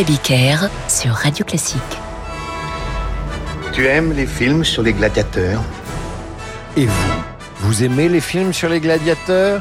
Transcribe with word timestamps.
Abiker 0.00 0.56
sur 0.88 1.12
Radio 1.12 1.44
Classique. 1.44 1.82
Tu 3.70 3.86
aimes 3.86 4.14
les 4.14 4.24
films 4.24 4.64
sur 4.64 4.82
les 4.82 4.94
gladiateurs? 4.94 5.60
Et 6.78 6.86
vous 6.86 7.12
Vous 7.58 7.84
aimez 7.84 8.08
les 8.08 8.22
films 8.22 8.54
sur 8.54 8.70
les 8.70 8.80
gladiateurs? 8.80 9.60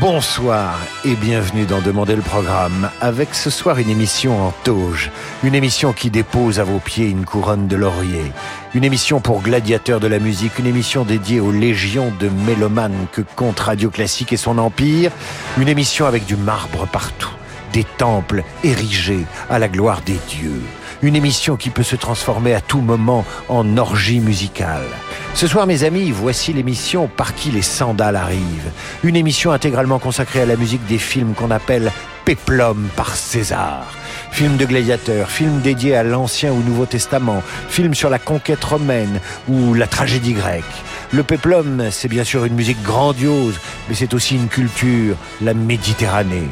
Bonsoir 0.00 0.76
et 1.04 1.14
bienvenue 1.14 1.66
dans 1.66 1.80
Demander 1.80 2.16
le 2.16 2.22
programme, 2.22 2.90
avec 3.00 3.32
ce 3.32 3.48
soir 3.48 3.78
une 3.78 3.90
émission 3.90 4.44
en 4.44 4.52
tauge, 4.64 5.12
une 5.44 5.54
émission 5.54 5.92
qui 5.92 6.10
dépose 6.10 6.58
à 6.58 6.64
vos 6.64 6.80
pieds 6.80 7.08
une 7.08 7.24
couronne 7.24 7.68
de 7.68 7.76
laurier, 7.76 8.32
une 8.74 8.82
émission 8.82 9.20
pour 9.20 9.40
gladiateurs 9.40 10.00
de 10.00 10.08
la 10.08 10.18
musique, 10.18 10.58
une 10.58 10.66
émission 10.66 11.04
dédiée 11.04 11.38
aux 11.38 11.52
légions 11.52 12.12
de 12.18 12.28
mélomanes 12.28 13.06
que 13.12 13.22
compte 13.36 13.60
Radio 13.60 13.88
Classique 13.88 14.32
et 14.32 14.36
son 14.36 14.58
empire, 14.58 15.12
une 15.58 15.68
émission 15.68 16.06
avec 16.06 16.26
du 16.26 16.34
marbre 16.34 16.88
partout, 16.88 17.30
des 17.72 17.84
temples 17.84 18.42
érigés 18.64 19.26
à 19.48 19.58
la 19.58 19.68
gloire 19.68 20.02
des 20.02 20.18
dieux, 20.28 20.62
une 21.02 21.16
émission 21.16 21.56
qui 21.56 21.70
peut 21.70 21.82
se 21.82 21.96
transformer 21.96 22.54
à 22.54 22.60
tout 22.60 22.80
moment 22.80 23.24
en 23.48 23.76
orgie 23.76 24.20
musicale. 24.20 24.86
Ce 25.34 25.46
soir, 25.46 25.66
mes 25.66 25.84
amis, 25.84 26.10
voici 26.10 26.52
l'émission 26.52 27.08
Par 27.08 27.34
qui 27.34 27.50
les 27.50 27.62
sandales 27.62 28.16
arrivent. 28.16 28.70
Une 29.04 29.16
émission 29.16 29.52
intégralement 29.52 29.98
consacrée 29.98 30.42
à 30.42 30.46
la 30.46 30.56
musique 30.56 30.86
des 30.86 30.98
films 30.98 31.34
qu'on 31.34 31.50
appelle 31.50 31.92
Péplum 32.24 32.88
par 32.96 33.14
César. 33.14 33.86
Film 34.30 34.56
de 34.56 34.64
gladiateurs, 34.64 35.30
film 35.30 35.60
dédié 35.60 35.96
à 35.96 36.02
l'Ancien 36.02 36.52
ou 36.52 36.62
Nouveau 36.62 36.86
Testament, 36.86 37.42
film 37.68 37.94
sur 37.94 38.10
la 38.10 38.18
conquête 38.18 38.62
romaine 38.62 39.20
ou 39.48 39.74
la 39.74 39.86
tragédie 39.86 40.34
grecque. 40.34 40.64
Le 41.12 41.24
péplum, 41.24 41.88
c'est 41.90 42.06
bien 42.06 42.22
sûr 42.22 42.44
une 42.44 42.54
musique 42.54 42.80
grandiose, 42.84 43.58
mais 43.88 43.96
c'est 43.96 44.14
aussi 44.14 44.36
une 44.36 44.46
culture, 44.46 45.16
la 45.40 45.54
Méditerranée. 45.54 46.48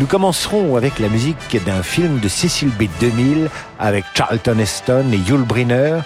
Nous 0.00 0.06
commencerons 0.06 0.76
avec 0.76 0.98
la 0.98 1.08
musique 1.08 1.56
d'un 1.64 1.82
film 1.82 2.18
de 2.18 2.28
Cecil 2.28 2.68
B. 2.68 2.84
2000 3.00 3.48
avec 3.78 4.04
Charlton 4.14 4.58
Heston 4.58 5.06
et 5.12 5.16
Yul 5.16 5.42
Brynner. 5.42 6.00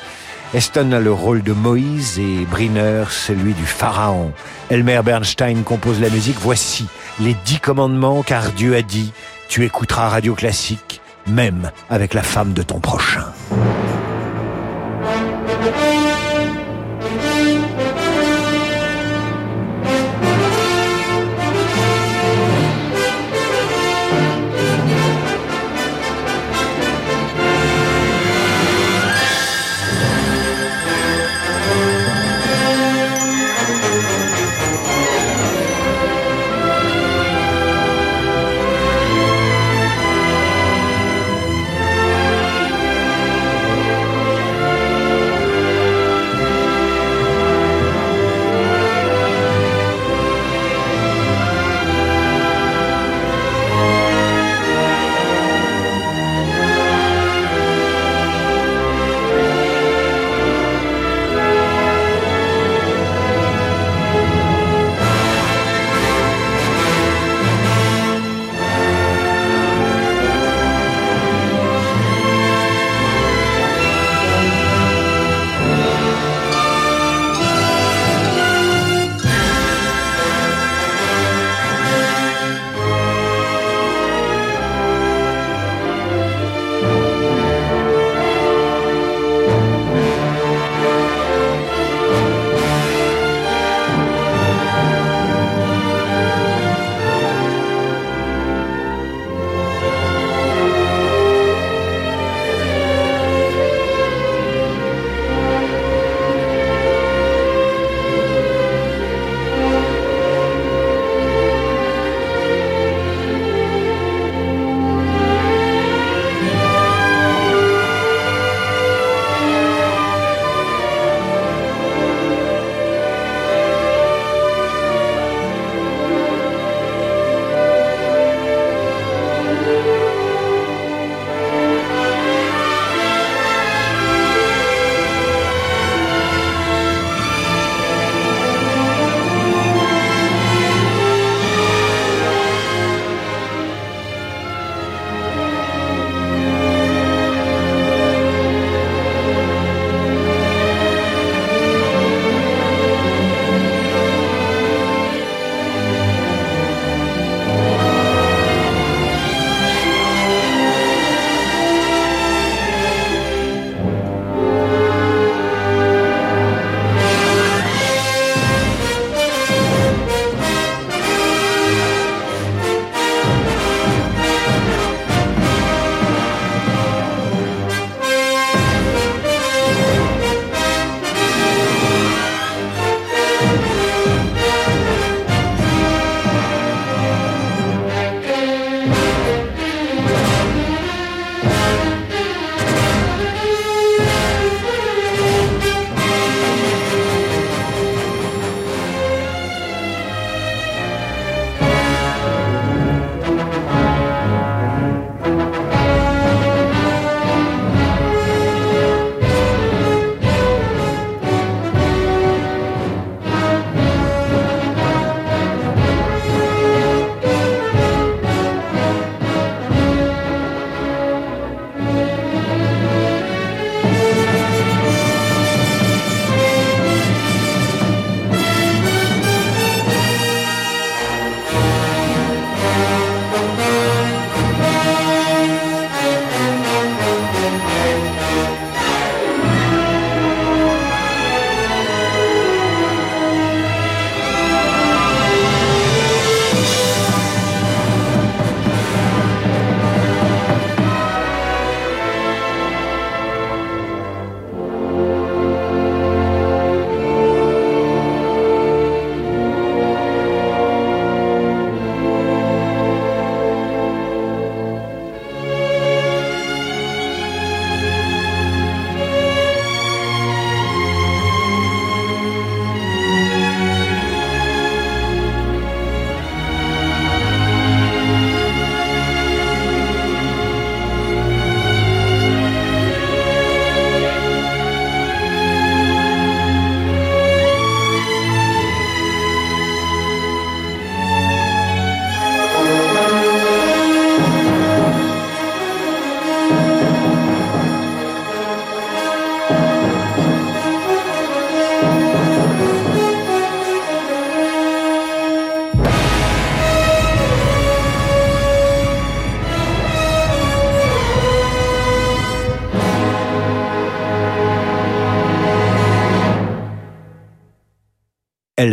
Heston 0.55 0.93
a 0.93 1.01
le 1.01 1.13
rôle 1.13 1.43
de 1.43 1.53
Moïse 1.53 2.21
et 2.21 2.45
Brynner 2.49 3.05
celui 3.11 3.55
du 3.55 3.67
pharaon. 3.67 4.33
Elmer 4.71 5.01
Bernstein 5.05 5.65
compose 5.65 6.01
la 6.01 6.09
musique. 6.09 6.39
Voici 6.39 6.87
les 7.19 7.35
dix 7.45 7.59
commandements 7.59 8.23
car 8.23 8.53
Dieu 8.53 8.77
a 8.77 8.83
dit, 8.83 9.13
tu 9.49 9.65
écouteras 9.65 10.11
Radio 10.11 10.37
Classique, 10.37 11.01
même 11.27 11.73
avec 11.91 12.15
la 12.15 12.23
femme 12.23 12.53
de 12.53 12.63
ton 12.63 12.79
prochain. 12.79 13.25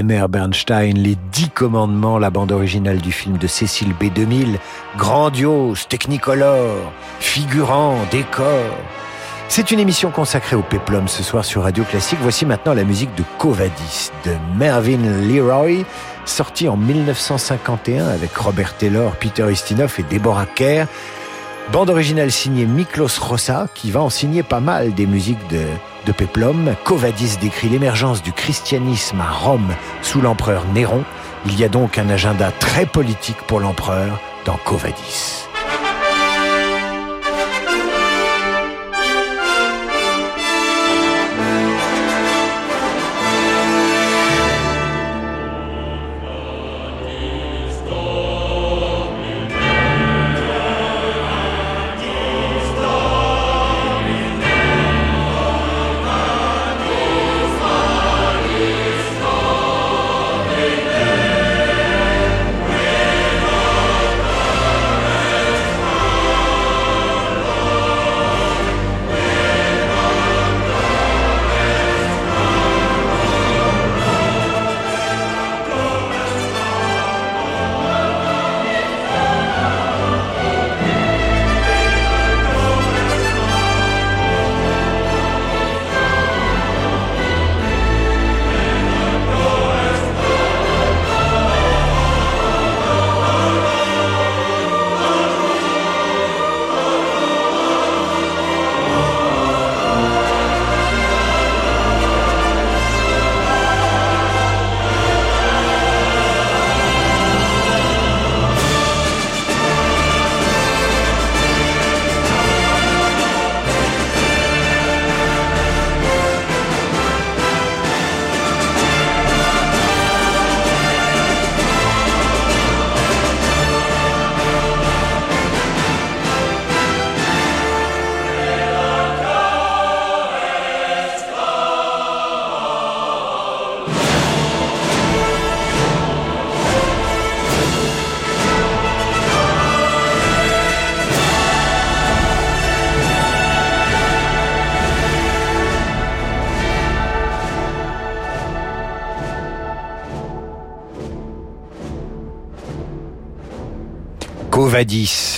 Elmer 0.03 0.25
Bernstein, 0.27 0.97
Les 0.97 1.15
Dix 1.31 1.49
Commandements, 1.49 2.19
la 2.19 2.29
bande 2.29 2.51
originale 2.51 2.99
du 2.99 3.13
film 3.13 3.37
de 3.37 3.47
Cécile 3.47 3.93
B2000, 3.93 4.57
grandiose, 4.97 5.87
technicolore, 5.87 6.91
figurant, 7.21 7.95
décor. 8.11 8.65
C'est 9.47 9.71
une 9.71 9.79
émission 9.79 10.11
consacrée 10.11 10.57
au 10.57 10.61
péplum 10.61 11.07
ce 11.07 11.23
soir 11.23 11.45
sur 11.45 11.63
Radio 11.63 11.85
Classique. 11.85 12.19
Voici 12.21 12.45
maintenant 12.45 12.73
la 12.73 12.83
musique 12.83 13.15
de 13.15 13.23
Covadis 13.37 14.11
de 14.25 14.31
Mervyn 14.57 15.21
Leroy, 15.25 15.85
sortie 16.25 16.67
en 16.67 16.75
1951 16.75 18.05
avec 18.05 18.35
Robert 18.35 18.75
Taylor, 18.75 19.15
Peter 19.15 19.49
Ustinov 19.49 19.95
et 19.99 20.13
Deborah 20.13 20.47
Kerr. 20.47 20.87
Bande 21.71 21.89
originale 21.89 22.31
signée 22.31 22.65
Miklos 22.65 23.19
Rossa, 23.19 23.67
qui 23.73 23.89
va 23.89 24.01
en 24.01 24.09
signer 24.09 24.43
pas 24.43 24.59
mal 24.59 24.93
des 24.93 25.05
musiques 25.05 25.47
de, 25.49 25.63
de 26.05 26.11
Peplum. 26.11 26.75
Covadis 26.83 27.37
décrit 27.39 27.69
l'émergence 27.69 28.21
du 28.21 28.31
christianisme 28.31 29.21
à 29.21 29.31
Rome 29.31 29.73
sous 30.01 30.21
l'empereur 30.21 30.65
Néron. 30.73 31.03
Il 31.45 31.59
y 31.59 31.63
a 31.63 31.69
donc 31.69 31.97
un 31.97 32.09
agenda 32.09 32.51
très 32.51 32.85
politique 32.85 33.41
pour 33.47 33.59
l'empereur 33.59 34.19
dans 34.45 34.57
Covadis. 34.57 35.47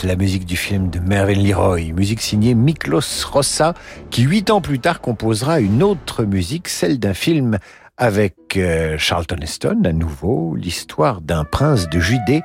La 0.03 0.15
musique 0.15 0.45
du 0.45 0.57
film 0.57 0.89
de 0.89 0.97
Mervyn 0.97 1.39
Leroy, 1.39 1.93
musique 1.93 2.21
signée 2.21 2.55
Miklos 2.55 3.27
Rossa, 3.31 3.75
qui 4.09 4.23
huit 4.23 4.49
ans 4.49 4.59
plus 4.59 4.79
tard 4.79 5.01
composera 5.01 5.59
une 5.59 5.83
autre 5.83 6.23
musique, 6.23 6.67
celle 6.67 6.97
d'un 6.97 7.13
film 7.13 7.59
avec 7.95 8.35
euh, 8.57 8.97
Charlton 8.97 9.37
Heston, 9.39 9.83
à 9.85 9.91
nouveau, 9.91 10.55
l'histoire 10.55 11.21
d'un 11.21 11.43
prince 11.43 11.87
de 11.89 11.99
Judée 11.99 12.41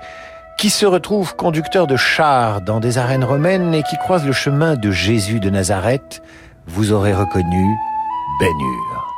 qui 0.58 0.68
se 0.68 0.84
retrouve 0.84 1.36
conducteur 1.36 1.86
de 1.86 1.96
chars 1.96 2.60
dans 2.60 2.80
des 2.80 2.98
arènes 2.98 3.24
romaines 3.24 3.72
et 3.72 3.82
qui 3.82 3.96
croise 3.96 4.26
le 4.26 4.32
chemin 4.32 4.76
de 4.76 4.90
Jésus 4.90 5.40
de 5.40 5.48
Nazareth. 5.48 6.20
Vous 6.66 6.92
aurez 6.92 7.14
reconnu 7.14 7.76
Ben 8.40 8.60
Hur. 8.60 9.09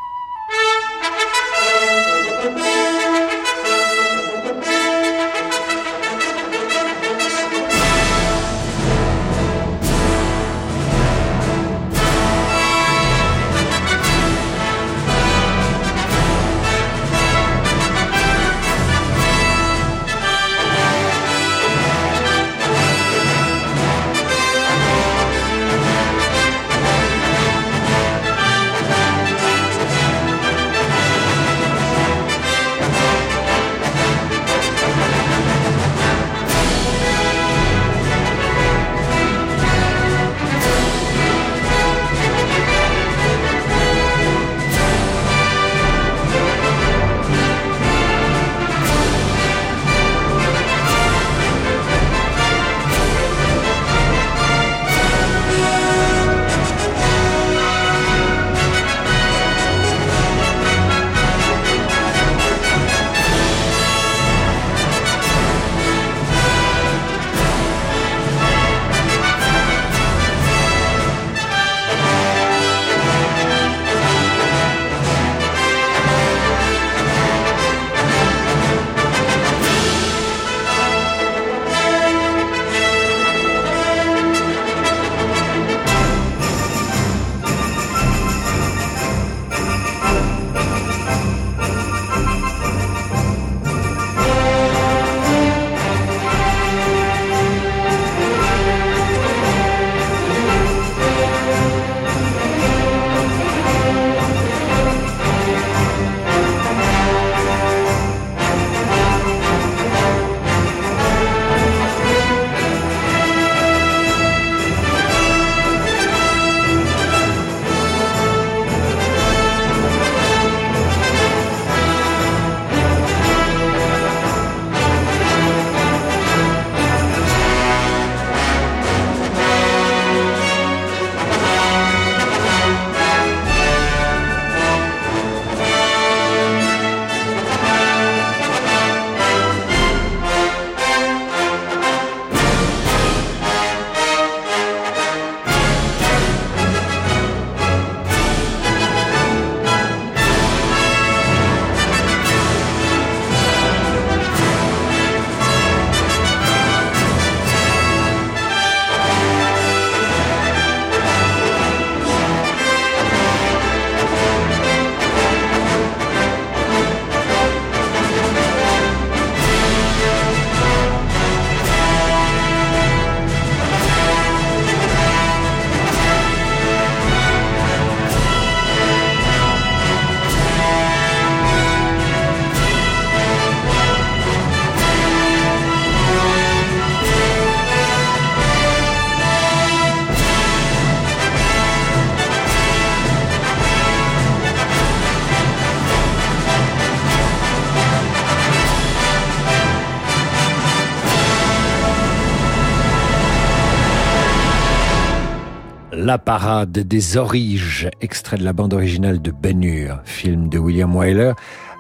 La 206.05 206.19
parade 206.19 206.73
des 206.73 207.17
origes, 207.17 207.89
extrait 208.01 208.37
de 208.37 208.43
la 208.43 208.53
bande 208.53 208.75
originale 208.75 209.23
de 209.23 209.31
Ben 209.31 209.63
Hur, 209.63 210.01
film 210.05 210.49
de 210.49 210.59
William 210.59 210.97
Wyler, 210.97 211.31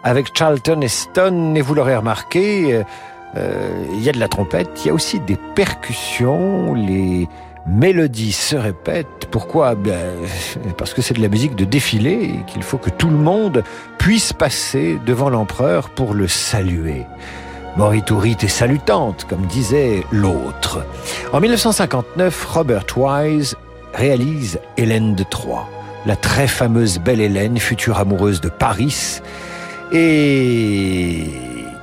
avec 0.04 0.28
Charlton 0.32 0.80
Heston, 0.80 1.56
et 1.56 1.60
vous 1.60 1.74
l'aurez 1.74 1.96
remarqué, 1.96 2.72
euh, 2.72 2.82
euh, 3.36 3.84
il 3.94 4.00
y 4.00 4.08
a 4.08 4.12
de 4.12 4.20
la 4.20 4.28
trompette, 4.28 4.70
il 4.84 4.86
y 4.86 4.90
a 4.90 4.94
aussi 4.94 5.18
des 5.18 5.36
percussions, 5.56 6.72
les 6.72 7.28
mélodies 7.66 8.30
se 8.30 8.54
répètent. 8.54 9.26
Pourquoi? 9.32 9.74
Ben, 9.74 10.14
Parce 10.78 10.94
que 10.94 11.02
c'est 11.02 11.14
de 11.14 11.20
la 11.20 11.28
musique 11.28 11.56
de 11.56 11.64
défilé 11.64 12.12
et 12.12 12.44
qu'il 12.46 12.62
faut 12.62 12.78
que 12.78 12.90
tout 12.90 13.10
le 13.10 13.18
monde 13.18 13.64
puisse 13.98 14.32
passer 14.32 15.00
devant 15.04 15.30
l'empereur 15.30 15.90
pour 15.90 16.14
le 16.14 16.28
saluer. 16.28 17.06
Moriturit 17.76 18.36
est 18.40 18.46
salutante, 18.46 19.26
comme 19.28 19.46
disait 19.46 20.04
l'autre. 20.12 20.86
En 21.32 21.40
1959, 21.40 22.44
Robert 22.44 22.86
Wise 22.96 23.56
réalise 23.94 24.58
Hélène 24.76 25.14
de 25.14 25.22
Troie, 25.22 25.68
la 26.06 26.16
très 26.16 26.46
fameuse 26.46 26.98
belle 26.98 27.20
Hélène, 27.20 27.58
future 27.58 27.98
amoureuse 27.98 28.40
de 28.40 28.48
Paris, 28.48 29.20
et 29.92 31.26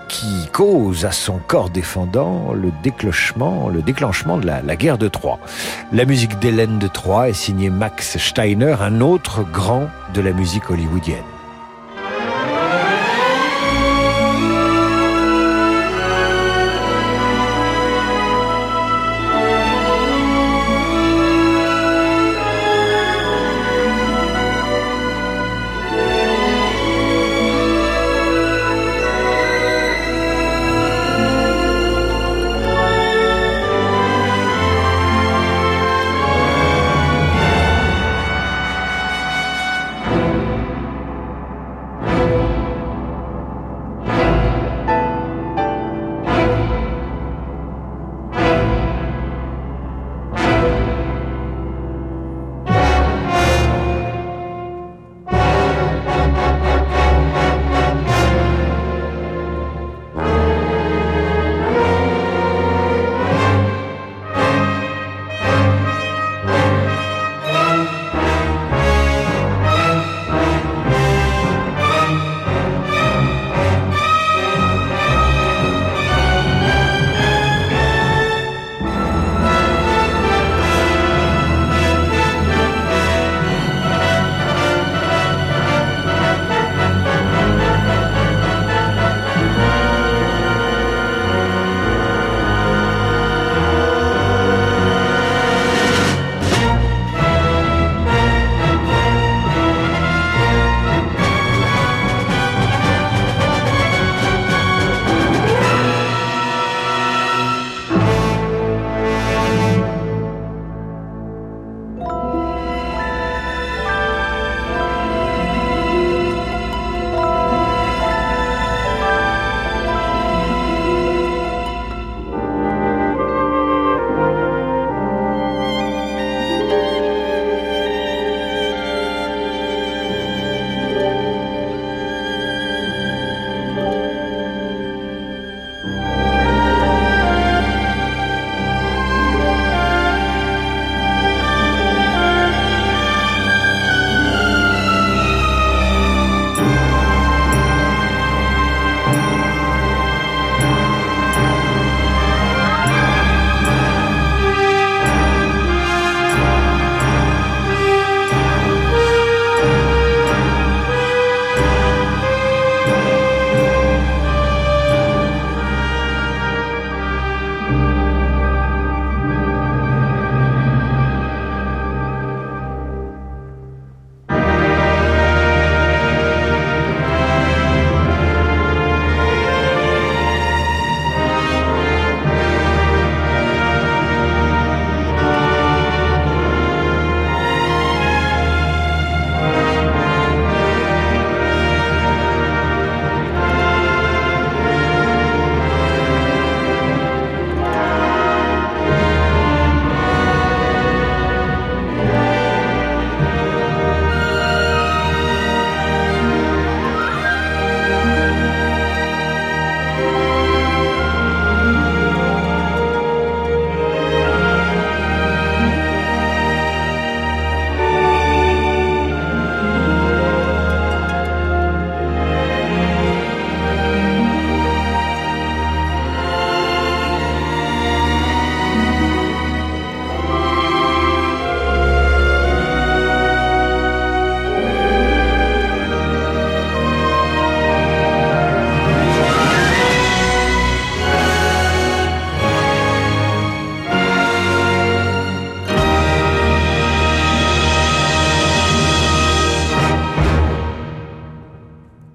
qui 0.08 0.50
cause 0.52 1.06
à 1.06 1.12
son 1.12 1.40
corps 1.48 1.70
défendant 1.70 2.52
le 2.54 2.72
déclenchement, 2.84 3.70
le 3.70 3.82
déclenchement 3.82 4.38
de 4.38 4.48
la, 4.48 4.62
la 4.62 4.76
guerre 4.76 4.98
de 4.98 5.08
Troie. 5.08 5.40
La 5.94 6.06
musique 6.06 6.40
d'Hélène 6.40 6.80
de 6.80 6.88
Troie 6.88 7.30
est 7.30 7.34
signée 7.34 7.70
Max 7.70 8.18
Steiner, 8.18 8.76
un 8.82 9.02
autre 9.02 9.44
grand 9.44 9.88
de 10.14 10.22
la 10.22 10.32
musique 10.32 10.70
hollywoodienne. 10.72 11.39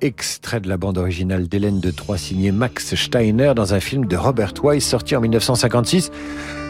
Extrait 0.05 0.61
de 0.61 0.69
la 0.69 0.77
bande 0.77 0.99
originale 0.99 1.49
d'Hélène 1.49 1.81
de 1.81 1.91
Troyes 1.91 2.19
signée 2.19 2.53
Max 2.53 2.95
Steiner 2.95 3.53
dans 3.57 3.73
un 3.73 3.81
film 3.81 4.05
de 4.05 4.17
Robert 4.17 4.53
Wise 4.63 4.85
sorti 4.85 5.17
en 5.17 5.23
1956. 5.23 6.13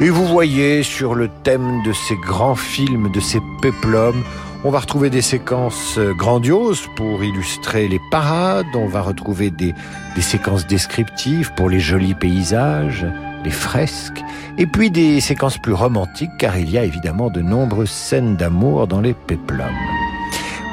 Et 0.00 0.08
vous 0.08 0.24
voyez 0.26 0.84
sur 0.84 1.14
le 1.14 1.28
thème 1.42 1.82
de 1.84 1.92
ces 1.92 2.14
grands 2.16 2.54
films, 2.54 3.10
de 3.12 3.18
ces 3.18 3.40
péplums, 3.60 4.22
on 4.62 4.70
va 4.70 4.78
retrouver 4.78 5.10
des 5.10 5.20
séquences 5.20 5.98
grandioses 6.16 6.86
pour 6.96 7.22
illustrer 7.24 7.88
les 7.88 8.00
parades, 8.10 8.66
on 8.74 8.86
va 8.86 9.02
retrouver 9.02 9.50
des, 9.50 9.74
des 10.14 10.22
séquences 10.22 10.66
descriptives 10.66 11.52
pour 11.54 11.68
les 11.68 11.80
jolis 11.80 12.14
paysages, 12.14 13.04
les 13.44 13.50
fresques, 13.50 14.22
et 14.56 14.66
puis 14.66 14.90
des 14.90 15.20
séquences 15.20 15.58
plus 15.58 15.74
romantiques 15.74 16.36
car 16.38 16.56
il 16.56 16.70
y 16.70 16.78
a 16.78 16.84
évidemment 16.84 17.30
de 17.30 17.42
nombreuses 17.42 17.90
scènes 17.90 18.36
d'amour 18.36 18.86
dans 18.86 19.00
les 19.00 19.12
péplums. 19.12 20.03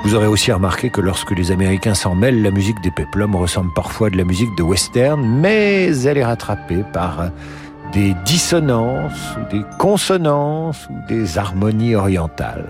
Vous 0.03 0.15
aurez 0.15 0.27
aussi 0.27 0.51
remarqué 0.51 0.89
que 0.89 0.99
lorsque 0.99 1.31
les 1.31 1.51
Américains 1.51 1.93
s'en 1.93 2.15
mêlent, 2.15 2.41
la 2.41 2.49
musique 2.49 2.81
des 2.81 2.89
péplums 2.89 3.35
ressemble 3.35 3.71
parfois 3.75 4.07
à 4.07 4.09
de 4.09 4.17
la 4.17 4.23
musique 4.23 4.49
de 4.57 4.63
western, 4.63 5.21
mais 5.23 5.95
elle 6.05 6.17
est 6.17 6.25
rattrapée 6.25 6.83
par 6.91 7.29
des 7.93 8.15
dissonances, 8.25 9.37
ou 9.37 9.55
des 9.55 9.63
consonances, 9.77 10.87
ou 10.89 11.07
des 11.07 11.37
harmonies 11.37 11.95
orientales. 11.95 12.67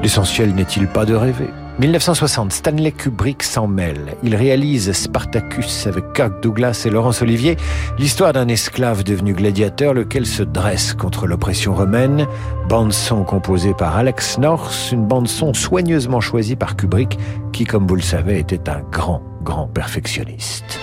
L'essentiel 0.00 0.54
n'est-il 0.54 0.86
pas 0.86 1.04
de 1.04 1.14
rêver? 1.14 1.50
1960, 1.78 2.52
Stanley 2.52 2.90
Kubrick 2.90 3.44
s'en 3.44 3.68
mêle. 3.68 4.16
Il 4.24 4.34
réalise 4.34 4.90
Spartacus 4.90 5.86
avec 5.86 6.12
Kirk 6.12 6.42
Douglas 6.42 6.82
et 6.84 6.90
Laurence 6.90 7.22
Olivier, 7.22 7.56
l'histoire 8.00 8.32
d'un 8.32 8.48
esclave 8.48 9.04
devenu 9.04 9.32
gladiateur, 9.32 9.94
lequel 9.94 10.26
se 10.26 10.42
dresse 10.42 10.92
contre 10.92 11.28
l'oppression 11.28 11.74
romaine. 11.74 12.26
Bande 12.68 12.92
son 12.92 13.22
composée 13.22 13.74
par 13.74 13.96
Alex 13.96 14.38
North, 14.38 14.90
une 14.90 15.06
bande 15.06 15.28
son 15.28 15.54
soigneusement 15.54 16.20
choisie 16.20 16.56
par 16.56 16.74
Kubrick, 16.74 17.16
qui, 17.52 17.64
comme 17.64 17.86
vous 17.86 17.96
le 17.96 18.02
savez, 18.02 18.40
était 18.40 18.68
un 18.68 18.80
grand, 18.90 19.22
grand 19.44 19.68
perfectionniste. 19.68 20.80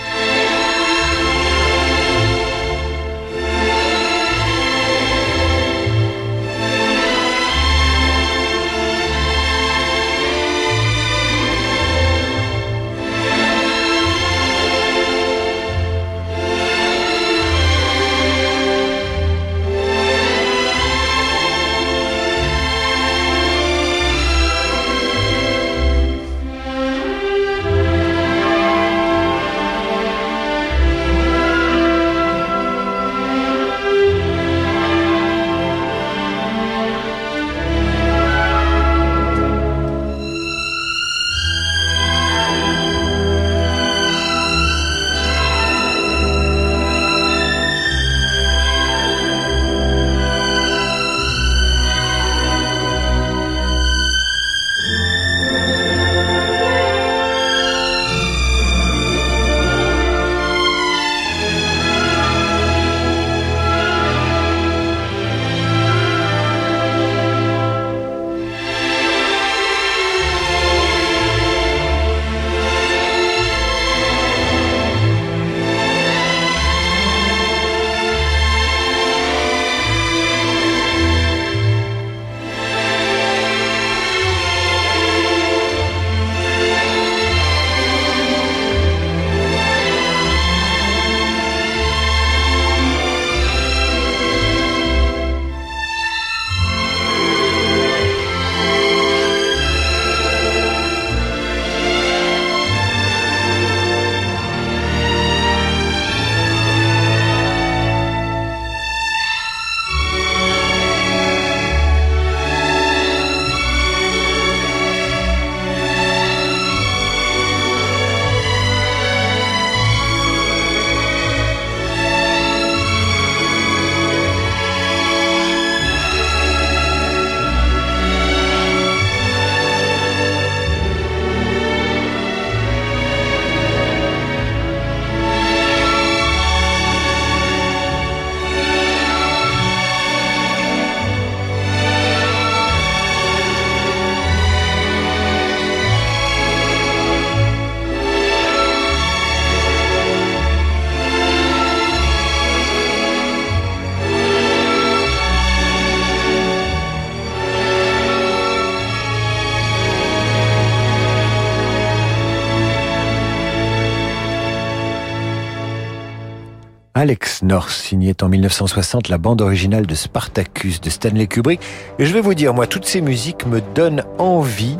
Alex 166.96 167.42
North 167.42 167.68
signait 167.68 168.22
en 168.22 168.30
1960 168.30 169.10
la 169.10 169.18
bande 169.18 169.42
originale 169.42 169.84
de 169.84 169.94
Spartacus 169.94 170.80
de 170.80 170.88
Stanley 170.88 171.26
Kubrick. 171.26 171.60
Et 171.98 172.06
je 172.06 172.14
vais 172.14 172.22
vous 172.22 172.32
dire, 172.32 172.54
moi, 172.54 172.66
toutes 172.66 172.86
ces 172.86 173.02
musiques 173.02 173.44
me 173.44 173.60
donnent 173.74 174.02
envie 174.16 174.78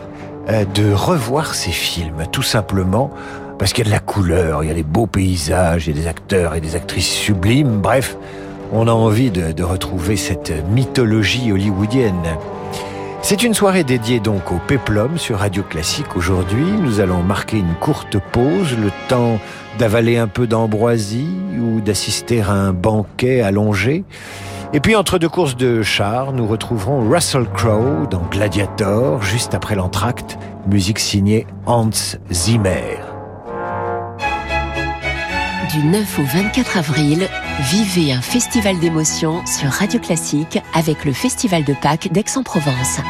euh, 0.49 0.65
de 0.65 0.91
revoir 0.91 1.55
ces 1.55 1.73
films, 1.73 2.25
tout 2.33 2.43
simplement 2.43 3.11
parce 3.59 3.75
qu'il 3.75 3.85
y 3.85 3.89
a 3.89 3.91
de 3.91 3.95
la 3.95 4.01
couleur, 4.01 4.65
il 4.65 4.69
y 4.69 4.71
a 4.71 4.75
des 4.75 4.83
beaux 4.83 5.07
paysages, 5.07 5.89
il 5.89 5.95
y 5.95 5.99
a 5.99 6.03
des 6.03 6.09
acteurs 6.09 6.55
et 6.55 6.63
des 6.63 6.75
actrices 6.75 7.13
sublimes. 7.13 7.83
Bref, 7.83 8.17
on 8.73 8.89
a 8.89 8.93
envie 8.93 9.31
de, 9.31 9.53
de 9.53 9.63
retrouver 9.63 10.17
cette 10.17 10.55
mythologie 10.71 11.53
hollywoodienne. 11.53 12.39
C'est 13.29 13.43
une 13.43 13.55
soirée 13.55 13.83
dédiée 13.83 14.21
donc 14.21 14.53
au 14.53 14.59
péplum 14.69 15.19
sur 15.19 15.41
Radio 15.41 15.65
Classique 15.65 16.15
aujourd'hui. 16.15 16.65
Nous 16.65 17.01
allons 17.01 17.25
marquer 17.25 17.59
une 17.59 17.75
courte 17.75 18.19
pause, 18.31 18.79
le 18.81 18.93
temps 19.09 19.41
d'avaler 19.81 20.17
un 20.17 20.29
peu 20.29 20.47
d'ambroisie 20.47 21.27
ou 21.59 21.81
d'assister 21.81 22.41
à 22.43 22.53
un 22.53 22.73
banquet 22.73 23.41
allongé. 23.41 24.05
Et 24.73 24.79
puis 24.79 24.95
entre 24.95 25.19
deux 25.19 25.29
courses 25.29 25.57
de 25.57 25.83
chars, 25.83 26.33
nous 26.35 26.47
retrouverons 26.47 27.11
Russell 27.11 27.49
Crowe 27.53 28.07
dans 28.09 28.23
Gladiator, 28.31 29.21
juste 29.25 29.55
après 29.57 29.75
l'entracte, 29.75 30.39
musique 30.69 31.01
signée 31.01 31.49
Hans 31.67 31.91
Zimmer. 32.31 33.06
Du 35.73 35.83
9 35.83 36.19
au 36.19 36.23
24 36.23 36.77
avril, 36.77 37.29
vivez 37.61 38.13
un 38.13 38.21
festival 38.21 38.79
d'émotions 38.79 39.45
sur 39.47 39.71
Radio 39.71 39.99
Classique 39.99 40.61
avec 40.75 41.05
le 41.05 41.13
Festival 41.13 41.65
de 41.65 41.75
Pâques 41.75 42.13
d'Aix-en-Provence. 42.13 43.01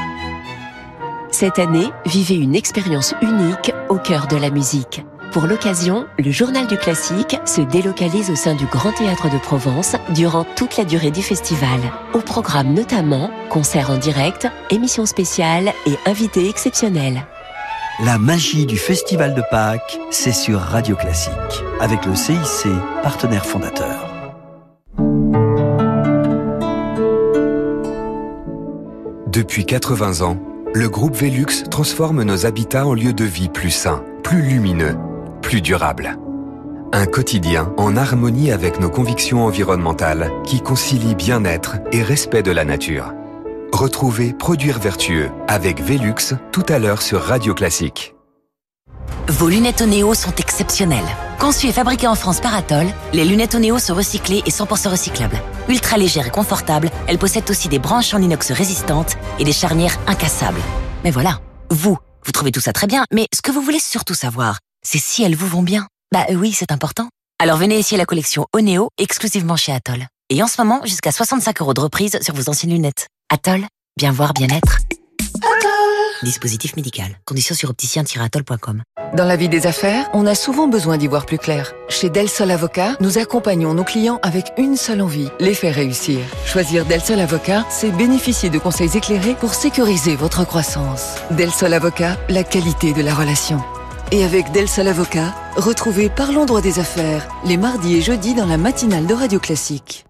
Cette 1.30 1.58
année, 1.58 1.88
vivez 2.06 2.36
une 2.36 2.54
expérience 2.54 3.14
unique 3.20 3.72
au 3.88 3.98
cœur 3.98 4.26
de 4.26 4.36
la 4.36 4.50
musique. 4.50 5.04
Pour 5.32 5.46
l'occasion, 5.46 6.06
le 6.18 6.30
Journal 6.30 6.66
du 6.66 6.78
Classique 6.78 7.36
se 7.44 7.60
délocalise 7.60 8.30
au 8.30 8.36
sein 8.36 8.54
du 8.54 8.64
Grand 8.66 8.92
Théâtre 8.92 9.28
de 9.28 9.38
Provence 9.38 9.96
durant 10.14 10.44
toute 10.56 10.78
la 10.78 10.84
durée 10.84 11.10
du 11.10 11.22
festival. 11.22 11.80
Au 12.14 12.20
programme 12.20 12.72
notamment 12.72 13.30
concerts 13.50 13.90
en 13.90 13.98
direct, 13.98 14.48
émissions 14.70 15.06
spéciales 15.06 15.72
et 15.86 15.98
invités 16.08 16.48
exceptionnels. 16.48 17.26
La 18.04 18.18
magie 18.18 18.66
du 18.66 18.76
Festival 18.76 19.34
de 19.34 19.42
Pâques, 19.50 19.98
c'est 20.10 20.32
sur 20.32 20.60
Radio 20.60 20.96
Classique, 20.96 21.32
avec 21.80 22.04
le 22.04 22.14
CIC, 22.14 22.68
partenaire 23.02 23.46
fondateur. 23.46 24.12
Depuis 29.28 29.64
80 29.64 30.20
ans, 30.20 30.36
le 30.74 30.90
groupe 30.90 31.16
Velux 31.16 31.64
transforme 31.70 32.22
nos 32.22 32.44
habitats 32.44 32.86
en 32.86 32.92
lieux 32.92 33.14
de 33.14 33.24
vie 33.24 33.48
plus 33.48 33.70
sains, 33.70 34.04
plus 34.22 34.42
lumineux, 34.42 34.96
plus 35.40 35.62
durables. 35.62 36.18
Un 36.92 37.06
quotidien 37.06 37.72
en 37.78 37.96
harmonie 37.96 38.52
avec 38.52 38.78
nos 38.78 38.90
convictions 38.90 39.46
environnementales 39.46 40.30
qui 40.44 40.60
concilie 40.60 41.14
bien-être 41.14 41.78
et 41.92 42.02
respect 42.02 42.42
de 42.42 42.50
la 42.50 42.66
nature. 42.66 43.15
Retrouvez 43.76 44.32
Produire 44.32 44.78
Vertueux 44.78 45.30
avec 45.48 45.82
Velux 45.82 46.32
tout 46.50 46.64
à 46.66 46.78
l'heure 46.78 47.02
sur 47.02 47.20
Radio 47.20 47.52
Classique. 47.52 48.14
Vos 49.28 49.50
lunettes 49.50 49.82
Onéo 49.82 50.14
sont 50.14 50.34
exceptionnelles. 50.36 51.04
Conçues 51.38 51.66
et 51.66 51.72
fabriquées 51.72 52.06
en 52.06 52.14
France 52.14 52.40
par 52.40 52.54
Atoll, 52.54 52.86
les 53.12 53.26
lunettes 53.26 53.54
Onéo 53.54 53.78
sont 53.78 53.94
recyclées 53.94 54.42
et 54.46 54.50
100% 54.50 54.88
recyclables. 54.88 55.38
Ultra 55.68 55.98
légères 55.98 56.28
et 56.28 56.30
confortables, 56.30 56.90
elles 57.06 57.18
possèdent 57.18 57.50
aussi 57.50 57.68
des 57.68 57.78
branches 57.78 58.14
en 58.14 58.22
inox 58.22 58.50
résistantes 58.50 59.12
et 59.38 59.44
des 59.44 59.52
charnières 59.52 59.98
incassables. 60.06 60.62
Mais 61.04 61.10
voilà, 61.10 61.42
vous, 61.68 61.98
vous 62.24 62.32
trouvez 62.32 62.52
tout 62.52 62.62
ça 62.62 62.72
très 62.72 62.86
bien, 62.86 63.04
mais 63.12 63.26
ce 63.34 63.42
que 63.42 63.50
vous 63.50 63.60
voulez 63.60 63.78
surtout 63.78 64.14
savoir, 64.14 64.58
c'est 64.82 64.96
si 64.96 65.22
elles 65.22 65.36
vous 65.36 65.48
vont 65.48 65.62
bien. 65.62 65.86
Bah 66.12 66.24
oui, 66.30 66.52
c'est 66.52 66.72
important. 66.72 67.10
Alors 67.38 67.58
venez 67.58 67.78
essayer 67.78 67.98
la 67.98 68.06
collection 68.06 68.46
Onéo 68.54 68.88
exclusivement 68.96 69.56
chez 69.56 69.72
Atoll. 69.72 70.06
Et 70.30 70.42
en 70.42 70.46
ce 70.46 70.62
moment, 70.62 70.80
jusqu'à 70.86 71.12
65 71.12 71.60
euros 71.60 71.74
de 71.74 71.82
reprise 71.82 72.18
sur 72.22 72.34
vos 72.34 72.48
anciennes 72.48 72.72
lunettes. 72.72 73.08
Atoll, 73.28 73.66
bien 73.96 74.12
voir, 74.12 74.32
bien 74.34 74.46
être. 74.48 74.78
Dispositif 76.22 76.76
médical. 76.76 77.18
Conditions 77.24 77.56
sur 77.56 77.70
opticien-atoll.com. 77.70 78.82
Dans 79.14 79.24
la 79.24 79.34
vie 79.34 79.48
des 79.48 79.66
affaires, 79.66 80.08
on 80.12 80.26
a 80.26 80.36
souvent 80.36 80.68
besoin 80.68 80.96
d'y 80.96 81.08
voir 81.08 81.26
plus 81.26 81.38
clair. 81.38 81.72
Chez 81.88 82.08
Del 82.08 82.28
Sol 82.28 82.52
Avocat, 82.52 82.96
nous 83.00 83.18
accompagnons 83.18 83.74
nos 83.74 83.82
clients 83.82 84.20
avec 84.22 84.52
une 84.58 84.76
seule 84.76 85.02
envie, 85.02 85.28
les 85.40 85.54
faire 85.54 85.74
réussir. 85.74 86.20
Choisir 86.44 86.86
Del 86.86 87.00
Sol 87.00 87.18
Avocat, 87.18 87.64
c'est 87.68 87.90
bénéficier 87.90 88.48
de 88.48 88.58
conseils 88.60 88.96
éclairés 88.96 89.34
pour 89.34 89.54
sécuriser 89.54 90.14
votre 90.14 90.46
croissance. 90.46 91.16
Del 91.32 91.50
Sol 91.50 91.74
Avocat, 91.74 92.16
la 92.28 92.44
qualité 92.44 92.92
de 92.92 93.02
la 93.02 93.14
relation. 93.14 93.60
Et 94.12 94.24
avec 94.24 94.52
Del 94.52 94.68
Sol 94.68 94.86
Avocat, 94.86 95.34
retrouvez 95.56 96.10
Parlons 96.10 96.44
droit 96.46 96.60
des 96.60 96.78
affaires 96.78 97.26
les 97.44 97.56
mardis 97.56 97.96
et 97.96 98.02
jeudis 98.02 98.34
dans 98.34 98.46
la 98.46 98.56
matinale 98.56 99.06
de 99.06 99.14
Radio 99.14 99.40
Classique. 99.40 100.05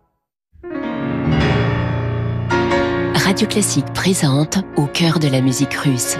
Radio 3.26 3.48
Classique 3.48 3.92
présente 3.92 4.58
Au 4.76 4.86
cœur 4.86 5.18
de 5.18 5.26
la 5.26 5.40
musique 5.40 5.74
russe. 5.74 6.16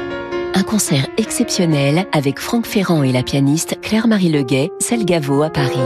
Un 0.54 0.64
concert 0.64 1.06
exceptionnel 1.18 2.04
avec 2.10 2.40
Franck 2.40 2.66
Ferrand 2.66 3.04
et 3.04 3.12
la 3.12 3.22
pianiste 3.22 3.78
Claire-Marie 3.80 4.28
Leguet, 4.28 4.72
Selgavo 4.80 5.44
à 5.44 5.50
Paris. 5.50 5.78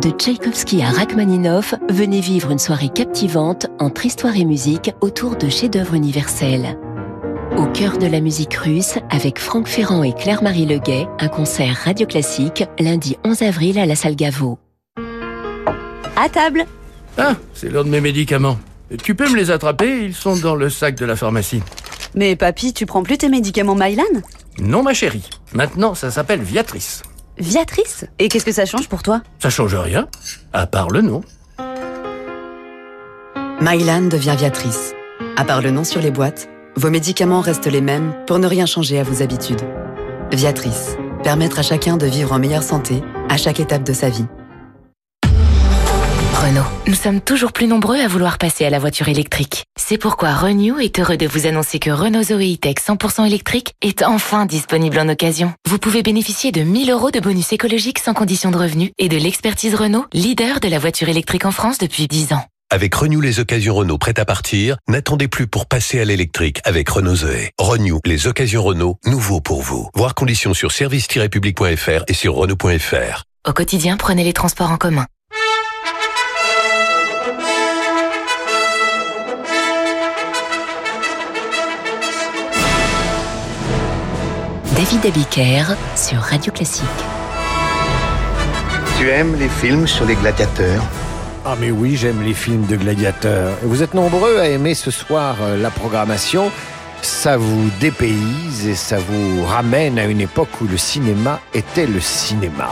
De 0.00 0.08
Tchaïkovski 0.16 0.80
à 0.80 0.88
Rachmaninoff, 0.88 1.74
venez 1.90 2.20
vivre 2.20 2.50
une 2.50 2.58
soirée 2.58 2.88
captivante 2.88 3.66
entre 3.78 4.06
histoire 4.06 4.34
et 4.34 4.46
musique 4.46 4.94
autour 5.02 5.36
de 5.36 5.50
chefs-d'œuvre 5.50 5.92
universels. 5.92 6.78
Au 7.58 7.66
cœur 7.66 7.98
de 7.98 8.06
la 8.06 8.22
musique 8.22 8.54
russe, 8.54 8.94
avec 9.10 9.38
Franck 9.38 9.68
Ferrand 9.68 10.02
et 10.04 10.14
Claire-Marie 10.14 10.64
Leguet, 10.64 11.06
un 11.18 11.28
concert 11.28 11.76
radio 11.84 12.06
classique 12.06 12.64
lundi 12.78 13.18
11 13.26 13.42
avril 13.42 13.78
à 13.78 13.84
la 13.84 13.94
salle 13.94 14.16
Gaveau. 14.16 14.58
À 16.16 16.30
table 16.30 16.64
ah, 17.18 17.36
c'est 17.54 17.70
l'un 17.70 17.84
de 17.84 17.88
mes 17.88 18.00
médicaments. 18.00 18.58
Tu 19.02 19.14
peux 19.14 19.28
me 19.28 19.36
les 19.36 19.50
attraper 19.50 20.04
Ils 20.04 20.14
sont 20.14 20.36
dans 20.36 20.54
le 20.54 20.68
sac 20.68 20.96
de 20.96 21.04
la 21.04 21.16
pharmacie. 21.16 21.62
Mais 22.14 22.34
papy, 22.36 22.72
tu 22.72 22.86
prends 22.86 23.02
plus 23.02 23.18
tes 23.18 23.28
médicaments 23.28 23.76
Mylan? 23.76 24.04
Non, 24.60 24.82
ma 24.82 24.94
chérie. 24.94 25.28
Maintenant, 25.52 25.94
ça 25.94 26.10
s'appelle 26.10 26.40
Viatrice. 26.40 27.02
Viatrice? 27.38 28.04
Et 28.18 28.28
qu'est-ce 28.28 28.44
que 28.44 28.52
ça 28.52 28.66
change 28.66 28.88
pour 28.88 29.02
toi? 29.02 29.22
Ça 29.38 29.50
change 29.50 29.74
rien, 29.74 30.08
à 30.52 30.66
part 30.66 30.90
le 30.90 31.02
nom. 31.02 31.22
Mylan 33.60 34.08
devient 34.08 34.34
Viatrice. 34.36 34.94
À 35.36 35.44
part 35.44 35.62
le 35.62 35.70
nom 35.70 35.84
sur 35.84 36.00
les 36.00 36.10
boîtes, 36.10 36.48
vos 36.76 36.90
médicaments 36.90 37.40
restent 37.40 37.66
les 37.66 37.80
mêmes 37.80 38.14
pour 38.26 38.38
ne 38.38 38.46
rien 38.46 38.66
changer 38.66 38.98
à 38.98 39.02
vos 39.02 39.22
habitudes. 39.22 39.62
Viatrice. 40.32 40.96
Permettre 41.22 41.58
à 41.58 41.62
chacun 41.62 41.96
de 41.96 42.06
vivre 42.06 42.32
en 42.32 42.38
meilleure 42.38 42.62
santé 42.62 43.02
à 43.28 43.36
chaque 43.36 43.60
étape 43.60 43.84
de 43.84 43.92
sa 43.92 44.08
vie. 44.08 44.26
Renault. 46.40 46.64
Nous 46.86 46.94
sommes 46.94 47.20
toujours 47.20 47.52
plus 47.52 47.66
nombreux 47.66 47.98
à 47.98 48.08
vouloir 48.08 48.38
passer 48.38 48.64
à 48.64 48.70
la 48.70 48.78
voiture 48.78 49.08
électrique. 49.08 49.64
C'est 49.78 49.98
pourquoi 49.98 50.32
Renew 50.34 50.78
est 50.78 50.98
heureux 50.98 51.18
de 51.18 51.26
vous 51.26 51.46
annoncer 51.46 51.78
que 51.78 51.90
Renault 51.90 52.22
Zoe 52.22 52.54
E-Tech 52.54 52.76
100% 52.76 53.26
électrique 53.26 53.74
est 53.82 54.02
enfin 54.02 54.46
disponible 54.46 54.98
en 54.98 55.10
occasion. 55.10 55.52
Vous 55.68 55.78
pouvez 55.78 56.02
bénéficier 56.02 56.50
de 56.50 56.62
1000 56.62 56.92
euros 56.92 57.10
de 57.10 57.20
bonus 57.20 57.52
écologique 57.52 57.98
sans 57.98 58.14
condition 58.14 58.50
de 58.50 58.56
revenu 58.56 58.90
et 58.96 59.10
de 59.10 59.18
l'expertise 59.18 59.74
Renault, 59.74 60.06
leader 60.14 60.60
de 60.60 60.68
la 60.68 60.78
voiture 60.78 61.10
électrique 61.10 61.44
en 61.44 61.50
France 61.52 61.76
depuis 61.76 62.08
10 62.08 62.32
ans. 62.32 62.44
Avec 62.70 62.94
Renew 62.94 63.20
les 63.20 63.38
occasions 63.38 63.74
Renault 63.74 63.98
prêtes 63.98 64.18
à 64.18 64.24
partir, 64.24 64.78
n'attendez 64.88 65.28
plus 65.28 65.46
pour 65.46 65.66
passer 65.66 66.00
à 66.00 66.06
l'électrique 66.06 66.62
avec 66.64 66.88
Renault 66.88 67.16
Zoé. 67.16 67.50
Renew 67.58 68.00
les 68.06 68.28
occasions 68.28 68.62
Renault, 68.62 68.96
nouveau 69.04 69.42
pour 69.42 69.60
vous. 69.60 69.90
Voir 69.94 70.14
conditions 70.14 70.54
sur 70.54 70.72
service-public.fr 70.72 72.04
et 72.08 72.14
sur 72.14 72.34
Renault.fr. 72.34 73.24
Au 73.46 73.52
quotidien, 73.52 73.98
prenez 73.98 74.24
les 74.24 74.32
transports 74.32 74.70
en 74.70 74.78
commun. 74.78 75.04
David 84.80 85.04
Abiker 85.04 85.64
sur 85.94 86.16
Radio 86.20 86.50
Classique. 86.50 86.86
Tu 88.98 89.10
aimes 89.10 89.36
les 89.38 89.50
films 89.50 89.86
sur 89.86 90.06
les 90.06 90.14
gladiateurs? 90.14 90.82
Ah 91.44 91.54
mais 91.60 91.70
oui, 91.70 91.96
j'aime 91.96 92.22
les 92.22 92.32
films 92.32 92.64
de 92.64 92.76
gladiateurs. 92.76 93.52
Vous 93.60 93.82
êtes 93.82 93.92
nombreux 93.92 94.38
à 94.38 94.48
aimer 94.48 94.74
ce 94.74 94.90
soir 94.90 95.36
euh, 95.42 95.58
la 95.58 95.68
programmation. 95.68 96.50
Ça 97.02 97.36
vous 97.36 97.68
dépayse 97.78 98.66
et 98.66 98.74
ça 98.74 98.96
vous 98.96 99.44
ramène 99.44 99.98
à 99.98 100.06
une 100.06 100.22
époque 100.22 100.62
où 100.62 100.66
le 100.66 100.78
cinéma 100.78 101.40
était 101.52 101.86
le 101.86 102.00
cinéma. 102.00 102.70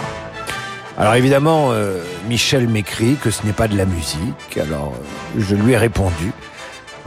Alors 0.97 1.15
évidemment, 1.15 1.73
euh, 1.73 2.03
Michel 2.27 2.69
m'écrit 2.69 3.17
que 3.17 3.31
ce 3.31 3.45
n'est 3.45 3.53
pas 3.53 3.69
de 3.69 3.77
la 3.77 3.85
musique. 3.85 4.57
Alors 4.59 4.95
euh, 4.97 5.41
je 5.47 5.55
lui 5.55 5.73
ai 5.73 5.77
répondu 5.77 6.33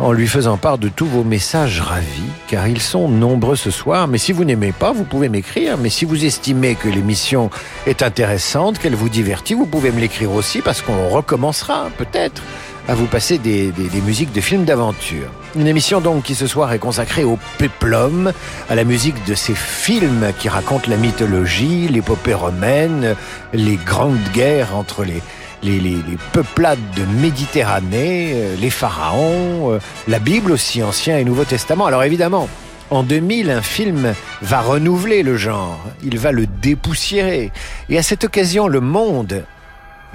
en 0.01 0.11
lui 0.11 0.27
faisant 0.27 0.57
part 0.57 0.79
de 0.79 0.89
tous 0.89 1.05
vos 1.05 1.23
messages 1.23 1.79
ravis, 1.79 2.07
car 2.47 2.67
ils 2.67 2.81
sont 2.81 3.07
nombreux 3.07 3.55
ce 3.55 3.69
soir. 3.69 4.07
Mais 4.07 4.17
si 4.17 4.31
vous 4.31 4.43
n'aimez 4.43 4.71
pas, 4.71 4.91
vous 4.91 5.03
pouvez 5.03 5.29
m'écrire. 5.29 5.77
Mais 5.77 5.89
si 5.89 6.05
vous 6.05 6.25
estimez 6.25 6.75
que 6.75 6.89
l'émission 6.89 7.51
est 7.85 8.01
intéressante, 8.01 8.79
qu'elle 8.79 8.95
vous 8.95 9.09
divertit, 9.09 9.53
vous 9.53 9.67
pouvez 9.67 9.91
me 9.91 9.99
l'écrire 9.99 10.31
aussi, 10.31 10.61
parce 10.61 10.81
qu'on 10.81 11.09
recommencera 11.09 11.89
peut-être 11.97 12.41
à 12.87 12.95
vous 12.95 13.05
passer 13.05 13.37
des, 13.37 13.71
des, 13.71 14.01
musiques 14.01 14.33
de 14.33 14.41
films 14.41 14.65
d'aventure. 14.65 15.29
Une 15.55 15.67
émission 15.67 16.01
donc 16.01 16.23
qui 16.23 16.33
ce 16.33 16.47
soir 16.47 16.73
est 16.73 16.79
consacrée 16.79 17.23
au 17.23 17.37
péplum, 17.59 18.33
à 18.69 18.75
la 18.75 18.83
musique 18.83 19.23
de 19.27 19.35
ces 19.35 19.53
films 19.53 20.33
qui 20.39 20.49
racontent 20.49 20.89
la 20.89 20.97
mythologie, 20.97 21.87
l'épopée 21.87 22.33
romaine, 22.33 23.15
les 23.53 23.75
grandes 23.75 24.17
guerres 24.33 24.75
entre 24.75 25.03
les, 25.03 25.21
les, 25.63 25.97
peuplades 26.33 26.79
de 26.95 27.03
Méditerranée, 27.21 28.31
euh, 28.33 28.55
les 28.59 28.69
pharaons, 28.69 29.73
euh, 29.73 29.79
la 30.07 30.19
Bible 30.19 30.51
aussi, 30.51 30.81
Ancien 30.83 31.17
et 31.17 31.23
Nouveau 31.23 31.45
Testament. 31.45 31.85
Alors 31.85 32.03
évidemment, 32.03 32.49
en 32.89 33.03
2000, 33.03 33.51
un 33.51 33.61
film 33.61 34.13
va 34.41 34.61
renouveler 34.61 35.23
le 35.23 35.37
genre, 35.37 35.79
il 36.03 36.17
va 36.17 36.31
le 36.31 36.45
dépoussiérer. 36.45 37.51
Et 37.89 37.97
à 37.97 38.03
cette 38.03 38.23
occasion, 38.23 38.67
le 38.67 38.81
monde 38.81 39.45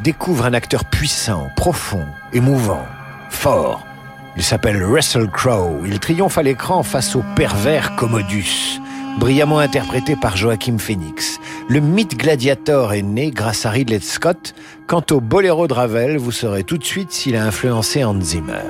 découvre 0.03 0.45
un 0.45 0.55
acteur 0.55 0.85
puissant, 0.85 1.49
profond, 1.57 2.05
émouvant, 2.33 2.85
fort. 3.31 3.85
Il 4.37 4.43
s'appelle 4.43 4.85
Russell 4.85 5.29
Crowe. 5.29 5.87
Il 5.87 5.99
triomphe 5.99 6.37
à 6.37 6.43
l'écran 6.43 6.83
face 6.83 7.17
au 7.17 7.25
pervers 7.35 7.97
Commodus 7.97 8.81
brillamment 9.19 9.59
interprété 9.59 10.17
par 10.17 10.37
Joachim 10.37 10.79
Phoenix. 10.79 11.39
Le 11.69 11.81
mythe 11.81 12.17
gladiator 12.17 12.93
est 12.93 13.03
né 13.03 13.31
grâce 13.31 13.67
à 13.67 13.71
Ridley 13.71 14.01
Scott. 14.01 14.55
Quant 14.87 15.05
au 15.11 15.21
boléro 15.21 15.67
de 15.67 15.73
Ravel, 15.73 16.17
vous 16.17 16.33
saurez 16.33 16.65
tout 16.65 16.79
de 16.79 16.85
suite 16.85 17.13
s'il 17.13 17.37
a 17.37 17.45
influencé 17.45 18.05
Hans 18.05 18.21
Zimmer. 18.21 18.63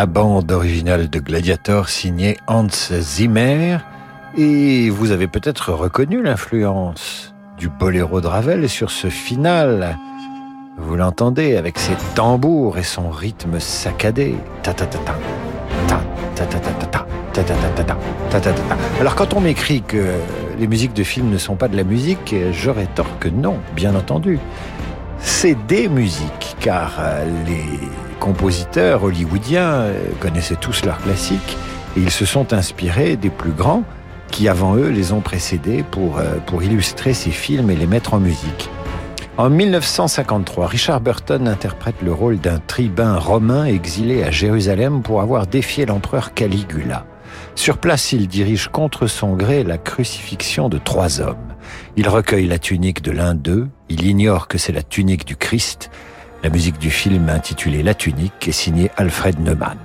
La 0.00 0.06
bande 0.06 0.50
originale 0.50 1.10
de 1.10 1.18
Gladiator 1.18 1.90
signée 1.90 2.38
Hans 2.46 2.68
Zimmer. 2.90 3.76
Et 4.34 4.88
vous 4.88 5.10
avez 5.10 5.26
peut-être 5.28 5.74
reconnu 5.74 6.22
l'influence 6.22 7.34
du 7.58 7.68
boléro 7.68 8.22
de 8.22 8.26
Ravel 8.26 8.66
sur 8.70 8.90
ce 8.90 9.08
final. 9.08 9.98
Vous 10.78 10.96
l'entendez 10.96 11.54
avec 11.54 11.78
ses 11.78 11.92
tambours 12.14 12.78
et 12.78 12.82
son 12.82 13.10
rythme 13.10 13.60
saccadé. 13.60 14.36
Ta 14.62 14.72
ta 14.72 14.86
ta 14.86 14.98
ta. 15.00 15.18
Ta 15.86 16.00
ta 16.34 16.46
ta 16.46 16.58
ta 16.60 16.70
ta 16.70 16.86
ta. 16.86 17.98
Ta 18.30 18.40
ta 18.40 18.52
ta. 18.52 18.76
Alors 19.00 19.14
quand 19.16 19.34
on 19.34 19.40
m'écrit 19.42 19.82
que 19.82 20.14
les 20.58 20.66
musiques 20.66 20.94
de 20.94 21.04
films 21.04 21.28
ne 21.28 21.36
sont 21.36 21.56
pas 21.56 21.68
de 21.68 21.76
la 21.76 21.84
musique, 21.84 22.34
j'aurais 22.52 22.88
tort 22.94 23.18
que 23.18 23.28
non, 23.28 23.58
bien 23.76 23.94
entendu. 23.94 24.38
C'est 25.18 25.58
des 25.66 25.88
musiques, 25.88 26.56
car 26.58 26.98
les 27.46 27.68
compositeurs 28.20 29.02
hollywoodiens 29.02 29.86
connaissaient 30.20 30.54
tous 30.54 30.84
leurs 30.84 30.98
classiques 30.98 31.56
et 31.96 32.00
ils 32.00 32.10
se 32.10 32.24
sont 32.24 32.52
inspirés 32.52 33.16
des 33.16 33.30
plus 33.30 33.50
grands 33.50 33.82
qui 34.30 34.48
avant 34.48 34.76
eux 34.76 34.90
les 34.90 35.12
ont 35.12 35.20
précédés 35.20 35.82
pour, 35.90 36.20
pour 36.46 36.62
illustrer 36.62 37.14
ces 37.14 37.32
films 37.32 37.70
et 37.70 37.74
les 37.74 37.88
mettre 37.88 38.14
en 38.14 38.20
musique. 38.20 38.70
En 39.40 39.48
1953, 39.48 40.66
Richard 40.66 41.00
Burton 41.00 41.48
interprète 41.48 42.02
le 42.02 42.12
rôle 42.12 42.38
d'un 42.38 42.58
tribun 42.58 43.16
romain 43.16 43.64
exilé 43.64 44.22
à 44.22 44.30
Jérusalem 44.30 45.00
pour 45.00 45.22
avoir 45.22 45.46
défié 45.46 45.86
l'empereur 45.86 46.34
Caligula. 46.34 47.06
Sur 47.54 47.78
place, 47.78 48.12
il 48.12 48.28
dirige 48.28 48.68
contre 48.68 49.06
son 49.06 49.36
gré 49.36 49.64
la 49.64 49.78
crucifixion 49.78 50.68
de 50.68 50.76
trois 50.76 51.22
hommes. 51.22 51.54
Il 51.96 52.08
recueille 52.08 52.48
la 52.48 52.58
tunique 52.58 53.02
de 53.02 53.12
l'un 53.12 53.34
d'eux, 53.34 53.68
il 53.88 54.04
ignore 54.04 54.46
que 54.46 54.58
c'est 54.58 54.72
la 54.72 54.82
tunique 54.82 55.24
du 55.24 55.36
Christ. 55.36 55.90
La 56.42 56.48
musique 56.48 56.78
du 56.78 56.90
film 56.90 57.28
intitulée 57.28 57.82
La 57.82 57.92
tunique 57.92 58.48
est 58.48 58.52
signée 58.52 58.90
Alfred 58.96 59.38
Neumann. 59.40 59.76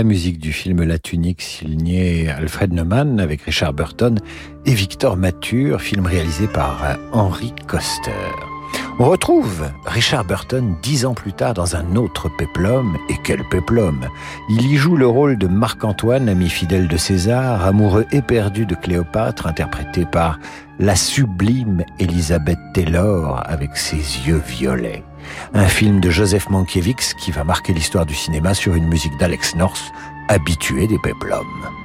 La 0.00 0.04
musique 0.04 0.38
du 0.38 0.54
film 0.54 0.82
La 0.82 0.98
Tunique 0.98 1.42
signé 1.42 2.30
Alfred 2.30 2.72
Neumann 2.72 3.20
avec 3.20 3.42
Richard 3.42 3.74
Burton 3.74 4.18
et 4.64 4.72
Victor 4.72 5.18
Mature, 5.18 5.82
film 5.82 6.06
réalisé 6.06 6.46
par 6.46 6.96
Henry 7.12 7.52
Coster. 7.66 8.10
On 8.98 9.10
retrouve 9.10 9.68
Richard 9.84 10.24
Burton 10.24 10.74
dix 10.82 11.04
ans 11.04 11.12
plus 11.12 11.34
tard 11.34 11.52
dans 11.52 11.76
un 11.76 11.96
autre 11.96 12.30
péplum, 12.38 12.96
et 13.10 13.16
quel 13.22 13.46
péplum 13.50 14.08
Il 14.48 14.72
y 14.72 14.76
joue 14.78 14.96
le 14.96 15.06
rôle 15.06 15.36
de 15.36 15.48
Marc-Antoine, 15.48 16.30
ami 16.30 16.48
fidèle 16.48 16.88
de 16.88 16.96
César, 16.96 17.66
amoureux 17.66 18.06
éperdu 18.10 18.64
de 18.64 18.76
Cléopâtre, 18.76 19.48
interprété 19.48 20.06
par 20.06 20.38
la 20.78 20.96
sublime 20.96 21.84
Elizabeth 21.98 22.58
Taylor 22.72 23.42
avec 23.44 23.76
ses 23.76 23.98
yeux 24.26 24.40
violets. 24.46 25.04
Un 25.54 25.66
film 25.66 26.00
de 26.00 26.10
Joseph 26.10 26.48
Mankiewicz 26.50 27.14
qui 27.14 27.30
va 27.30 27.44
marquer 27.44 27.72
l'histoire 27.72 28.06
du 28.06 28.14
cinéma 28.14 28.54
sur 28.54 28.74
une 28.74 28.88
musique 28.88 29.16
d'Alex 29.16 29.54
North, 29.54 29.92
habitué 30.28 30.86
des 30.86 30.98
péplums. 30.98 31.79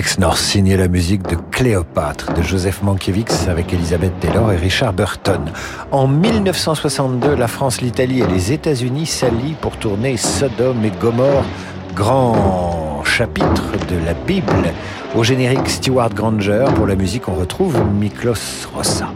Alex 0.00 0.18
North 0.18 0.38
signait 0.38 0.78
la 0.78 0.88
musique 0.88 1.28
de 1.28 1.36
Cléopâtre 1.50 2.32
de 2.32 2.40
Joseph 2.40 2.82
Mankiewicz 2.82 3.48
avec 3.48 3.74
Elizabeth 3.74 4.18
Taylor 4.18 4.50
et 4.50 4.56
Richard 4.56 4.94
Burton. 4.94 5.52
En 5.90 6.08
1962, 6.08 7.34
la 7.34 7.46
France, 7.46 7.82
l'Italie 7.82 8.20
et 8.20 8.26
les 8.26 8.50
États-Unis 8.50 9.04
s'allient 9.04 9.56
pour 9.60 9.76
tourner 9.76 10.16
Sodome 10.16 10.86
et 10.86 10.92
Gomorre, 11.02 11.44
grand 11.94 13.04
chapitre 13.04 13.72
de 13.90 14.02
la 14.06 14.14
Bible. 14.14 14.72
Au 15.14 15.22
générique 15.22 15.68
Stewart 15.68 16.14
Granger, 16.14 16.64
pour 16.76 16.86
la 16.86 16.94
musique, 16.94 17.28
on 17.28 17.34
retrouve 17.34 17.78
Miklos 17.92 18.68
Rossa. 18.74 19.09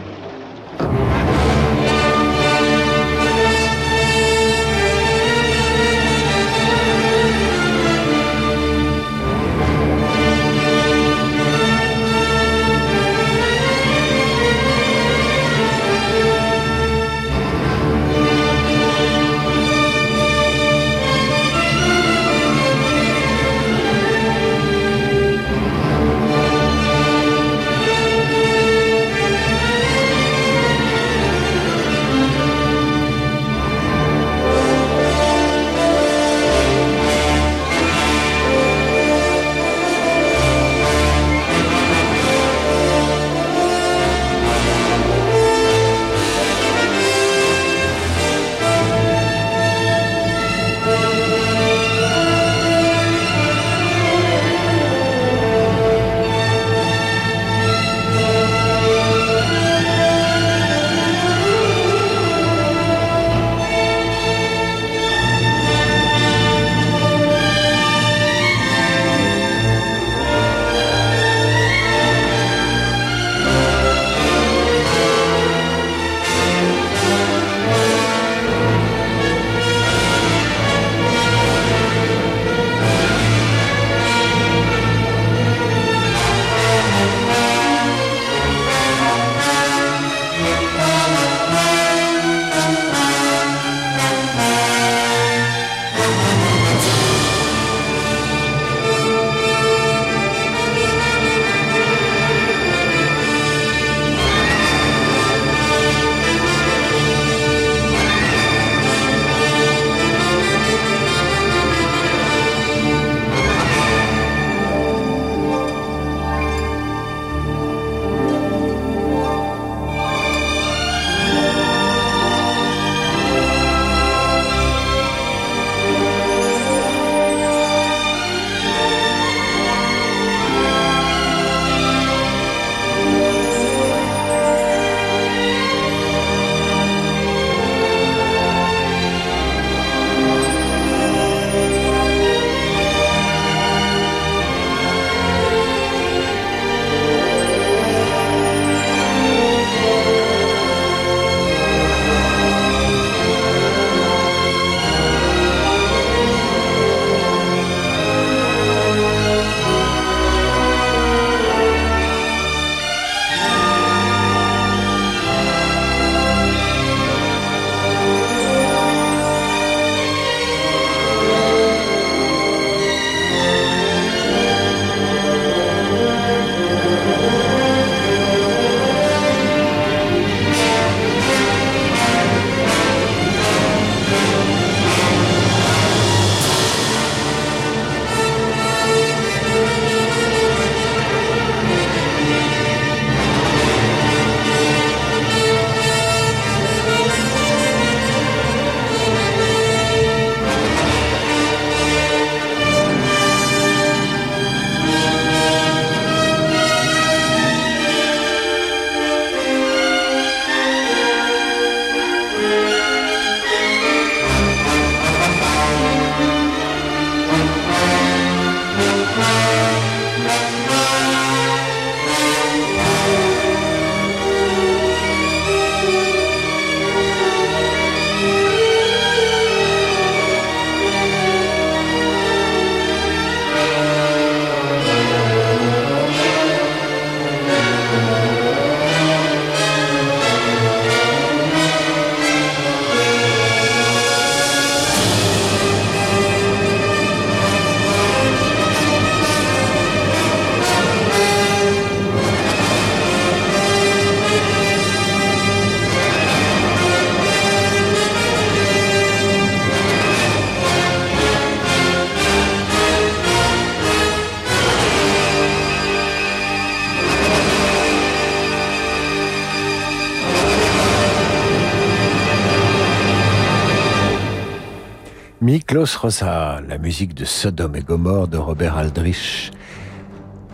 Rosa, 275.85 276.61
la 276.67 276.79
musique 276.79 277.15
de 277.15 277.27
Sodome 277.27 277.77
et 277.77 277.83
Gomorre 277.83 278.29
de 278.29 278.39
Robert 278.39 278.79
Aldrich. 278.79 279.53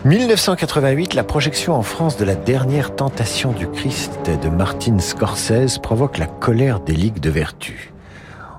1988, 0.05 1.14
la 1.14 1.22
projection 1.22 1.74
en 1.74 1.83
France 1.83 2.16
de 2.16 2.24
la 2.24 2.35
dernière 2.35 2.97
tentation 2.97 3.53
du 3.53 3.68
Christ 3.68 4.31
de 4.43 4.49
Martin 4.49 4.99
Scorsese 4.99 5.78
provoque 5.78 6.18
la 6.18 6.26
colère 6.26 6.81
des 6.81 6.95
ligues 6.95 7.20
de 7.20 7.31
vertu. 7.31 7.93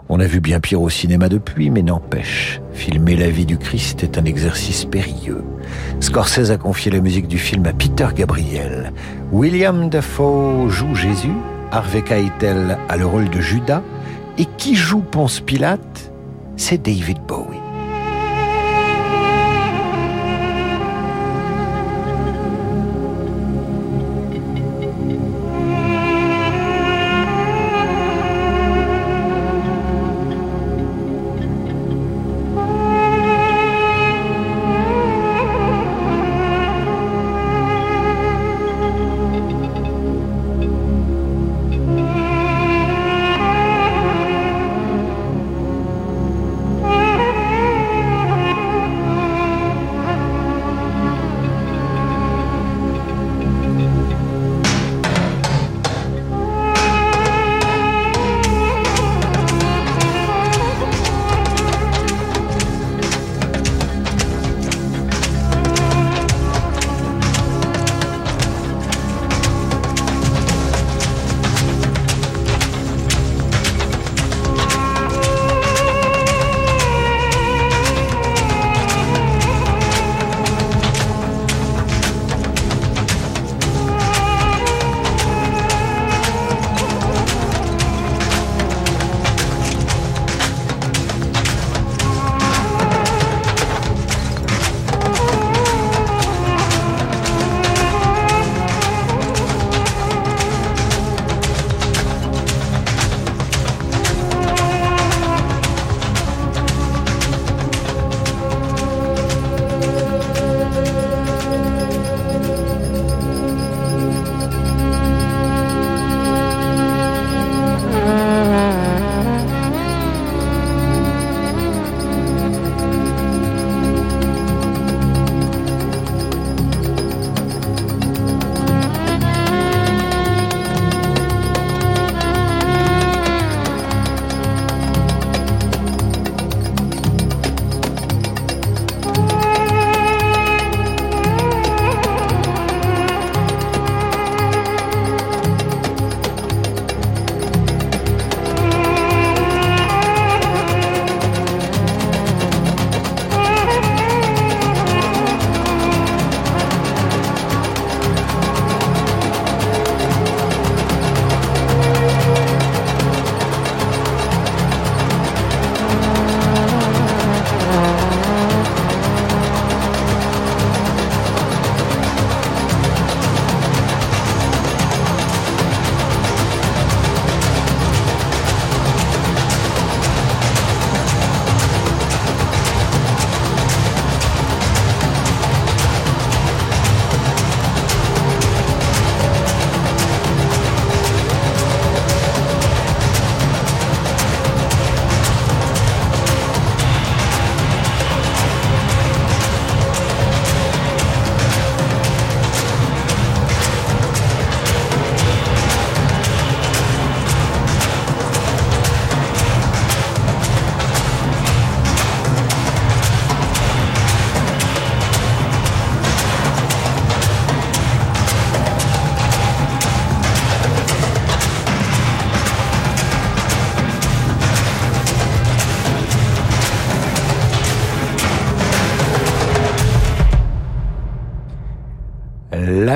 On 0.08 0.22
a 0.22 0.26
vu 0.26 0.40
bien 0.40 0.62
pire 0.62 0.82
au 0.82 0.90
cinéma 0.90 1.28
depuis, 1.28 1.70
mais 1.70 1.82
n'empêche, 1.82 2.62
filmer 2.74 3.18
la 3.18 3.30
vie 3.30 3.46
du 3.46 3.58
Christ 3.58 4.04
est 4.04 4.18
un 4.18 4.26
exercice 4.26 4.86
périlleux. 4.86 5.44
Scorsese 6.00 6.52
a 6.52 6.58
confié 6.58 6.90
la 6.90 7.02
musique 7.02 7.28
du 7.28 7.38
film 7.38 7.66
à 7.66 7.74
Peter 7.74 8.08
Gabriel. 8.16 8.94
William 9.34 9.90
Dafoe 9.90 10.70
joue 10.70 10.96
Jésus, 10.96 11.36
Harvey 11.72 12.02
Keitel 12.02 12.78
a 12.88 12.98
le 12.98 13.06
rôle 13.06 13.30
de 13.30 13.42
Judas, 13.42 13.82
et 14.38 14.46
qui 14.58 14.76
joue 14.76 15.02
Ponce 15.02 15.42
Pilate? 15.42 16.11
C'est 16.64 16.78
David 16.78 17.18
Bowie. 17.28 17.41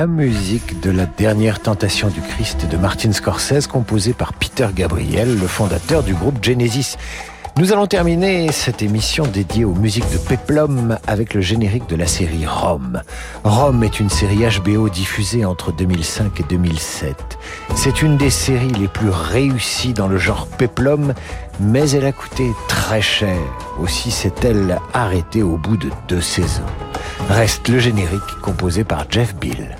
La 0.06 0.12
musique 0.12 0.80
de 0.82 0.92
la 0.92 1.04
dernière 1.04 1.60
tentation 1.60 2.08
du 2.08 2.20
Christ 2.20 2.68
de 2.70 2.76
Martin 2.76 3.10
Scorsese, 3.10 3.66
composée 3.66 4.12
par 4.12 4.34
Peter 4.34 4.68
Gabriel, 4.72 5.36
le 5.36 5.48
fondateur 5.48 6.04
du 6.04 6.14
groupe 6.14 6.44
Genesis. 6.44 6.96
Nous 7.58 7.72
allons 7.72 7.88
terminer 7.88 8.52
cette 8.52 8.82
émission 8.82 9.26
dédiée 9.26 9.64
aux 9.64 9.74
musiques 9.74 10.08
de 10.12 10.18
Peplum 10.18 10.98
avec 11.08 11.34
le 11.34 11.40
générique 11.40 11.88
de 11.88 11.96
la 11.96 12.06
série 12.06 12.46
Rome. 12.46 13.02
Rome 13.42 13.82
est 13.82 13.98
une 13.98 14.08
série 14.08 14.44
HBO 14.60 14.88
diffusée 14.88 15.44
entre 15.44 15.72
2005 15.72 16.38
et 16.38 16.44
2007. 16.44 17.38
C'est 17.74 18.00
une 18.00 18.16
des 18.16 18.30
séries 18.30 18.74
les 18.78 18.88
plus 18.88 19.10
réussies 19.10 19.92
dans 19.92 20.06
le 20.06 20.18
genre 20.18 20.46
Peplum, 20.46 21.14
mais 21.58 21.90
elle 21.90 22.06
a 22.06 22.12
coûté 22.12 22.52
très 22.68 23.02
cher. 23.02 23.38
Aussi 23.80 24.12
s'est-elle 24.12 24.78
arrêtée 24.94 25.42
au 25.42 25.56
bout 25.56 25.76
de 25.76 25.90
deux 26.06 26.20
saisons. 26.20 26.62
Reste 27.28 27.68
le 27.68 27.80
générique 27.80 28.40
composé 28.40 28.84
par 28.84 29.10
Jeff 29.10 29.34
Bill. 29.34 29.76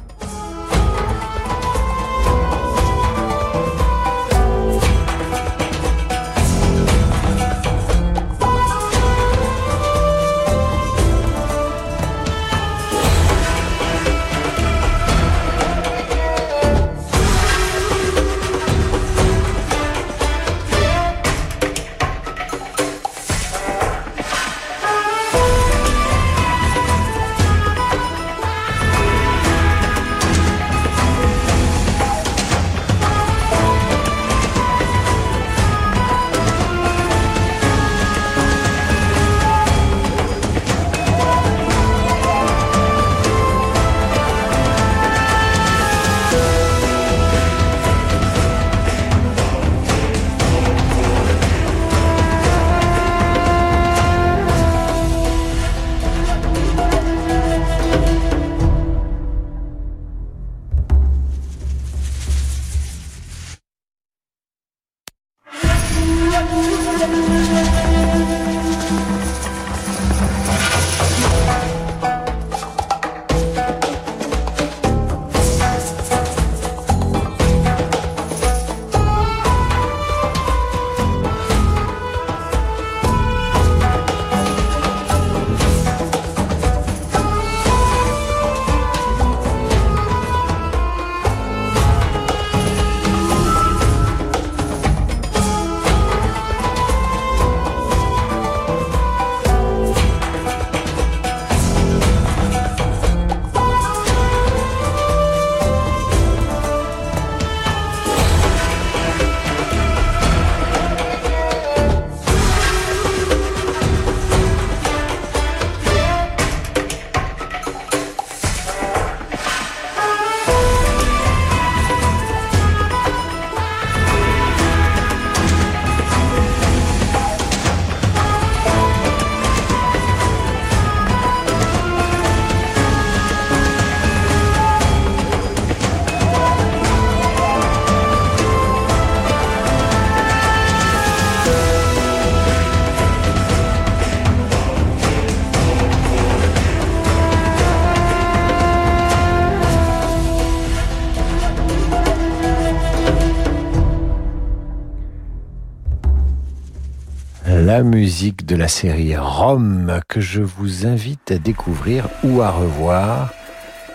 La 157.66 157.82
musique 157.82 158.46
de 158.46 158.54
la 158.54 158.68
série 158.68 159.16
Rome 159.16 159.98
que 160.06 160.20
je 160.20 160.40
vous 160.40 160.86
invite 160.86 161.32
à 161.32 161.38
découvrir 161.38 162.08
ou 162.22 162.40
à 162.40 162.50
revoir. 162.50 163.30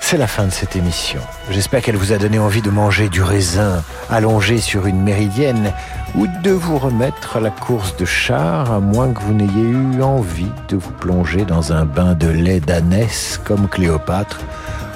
C'est 0.01 0.17
la 0.17 0.27
fin 0.27 0.43
de 0.43 0.51
cette 0.51 0.75
émission. 0.75 1.21
J'espère 1.51 1.81
qu'elle 1.81 1.95
vous 1.95 2.11
a 2.11 2.17
donné 2.17 2.37
envie 2.37 2.61
de 2.61 2.69
manger 2.69 3.07
du 3.07 3.21
raisin 3.23 3.81
allongé 4.09 4.57
sur 4.57 4.87
une 4.87 5.01
méridienne 5.01 5.71
ou 6.15 6.27
de 6.43 6.51
vous 6.51 6.77
remettre 6.77 7.37
à 7.37 7.39
la 7.39 7.49
course 7.49 7.95
de 7.95 8.03
char 8.03 8.73
à 8.73 8.81
moins 8.81 9.13
que 9.13 9.21
vous 9.21 9.33
n'ayez 9.33 9.69
eu 9.69 10.01
envie 10.01 10.51
de 10.67 10.75
vous 10.75 10.91
plonger 10.91 11.45
dans 11.45 11.71
un 11.71 11.85
bain 11.85 12.13
de 12.13 12.27
lait 12.27 12.59
d'ânesse 12.59 13.39
comme 13.45 13.69
Cléopâtre 13.69 14.41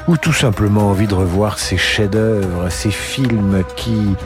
ou 0.09 0.17
tout 0.17 0.33
simplement 0.33 0.89
envie 0.89 1.07
de 1.07 1.15
revoir 1.15 1.59
ces 1.59 1.77
chefs-d'œuvre, 1.77 2.69
ces 2.69 2.91
films 2.91 3.63
qui 3.77 4.17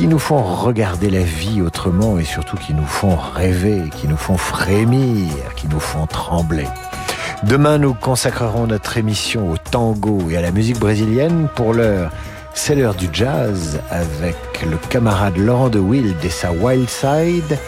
qui 0.00 0.06
nous 0.06 0.18
font 0.18 0.42
regarder 0.42 1.10
la 1.10 1.20
vie 1.20 1.60
autrement 1.60 2.18
et 2.18 2.24
surtout 2.24 2.56
qui 2.56 2.72
nous 2.72 2.86
font 2.86 3.16
rêver, 3.16 3.82
qui 3.94 4.08
nous 4.08 4.16
font 4.16 4.38
frémir, 4.38 5.28
qui 5.56 5.68
nous 5.68 5.78
font 5.78 6.06
trembler. 6.06 6.64
Demain, 7.42 7.76
nous 7.76 7.92
consacrerons 7.92 8.66
notre 8.66 8.96
émission 8.96 9.50
au 9.50 9.58
tango 9.58 10.30
et 10.30 10.38
à 10.38 10.40
la 10.40 10.52
musique 10.52 10.78
brésilienne. 10.78 11.48
Pour 11.54 11.74
l'heure, 11.74 12.10
c'est 12.54 12.76
l'heure 12.76 12.94
du 12.94 13.10
jazz 13.12 13.78
avec 13.90 14.36
le 14.64 14.78
camarade 14.88 15.36
Laurent 15.36 15.68
de 15.68 15.78
Wild 15.78 16.16
et 16.24 16.30
sa 16.30 16.50
Wild 16.50 16.88
Side. 16.88 17.58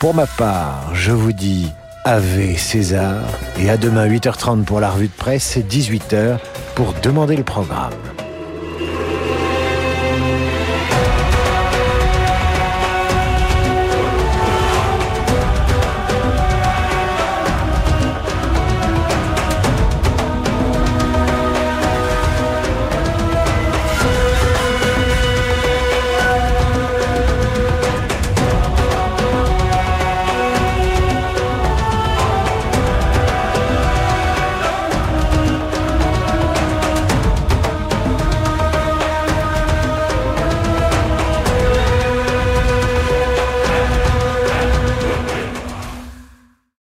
Pour 0.00 0.14
ma 0.14 0.26
part, 0.26 0.90
je 0.94 1.12
vous 1.12 1.32
dis 1.32 1.70
Ave 2.04 2.56
César 2.56 3.22
et 3.60 3.70
à 3.70 3.76
demain 3.76 4.08
8h30 4.08 4.64
pour 4.64 4.80
la 4.80 4.90
revue 4.90 5.06
de 5.06 5.12
presse 5.12 5.56
et 5.56 5.62
18h 5.62 6.38
pour 6.74 6.92
demander 7.04 7.36
le 7.36 7.44
programme. 7.44 7.92